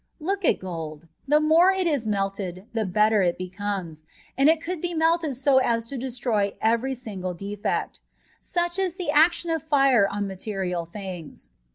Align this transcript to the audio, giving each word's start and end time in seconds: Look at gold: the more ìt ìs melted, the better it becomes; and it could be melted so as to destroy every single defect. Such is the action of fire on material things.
Look 0.19 0.43
at 0.43 0.57
gold: 0.59 1.07
the 1.27 1.39
more 1.39 1.71
ìt 1.71 1.85
ìs 1.85 2.07
melted, 2.07 2.65
the 2.73 2.85
better 2.85 3.21
it 3.21 3.37
becomes; 3.37 4.07
and 4.35 4.49
it 4.49 4.59
could 4.59 4.81
be 4.81 4.95
melted 4.95 5.35
so 5.35 5.59
as 5.59 5.89
to 5.89 5.95
destroy 5.97 6.55
every 6.59 6.95
single 6.95 7.35
defect. 7.35 8.01
Such 8.41 8.79
is 8.79 8.95
the 8.95 9.11
action 9.11 9.51
of 9.51 9.61
fire 9.61 10.07
on 10.09 10.25
material 10.25 10.85
things. 10.87 11.51